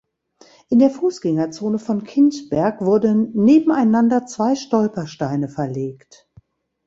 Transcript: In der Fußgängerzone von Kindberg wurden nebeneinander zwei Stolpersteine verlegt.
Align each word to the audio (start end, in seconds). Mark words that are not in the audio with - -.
In 0.69 0.79
der 0.79 0.89
Fußgängerzone 0.89 1.77
von 1.77 2.03
Kindberg 2.03 2.81
wurden 2.81 3.33
nebeneinander 3.35 4.25
zwei 4.25 4.55
Stolpersteine 4.55 5.47
verlegt. 5.47 6.27